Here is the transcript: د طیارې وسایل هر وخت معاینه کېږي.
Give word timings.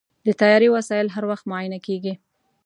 د 0.25 0.27
طیارې 0.39 0.67
وسایل 0.75 1.07
هر 1.15 1.23
وخت 1.31 1.45
معاینه 1.51 1.79
کېږي. 1.85 2.13